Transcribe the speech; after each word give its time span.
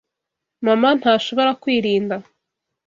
Mama 0.65 0.89
ntashobora 0.99 1.51
kwirinda. 1.61 2.15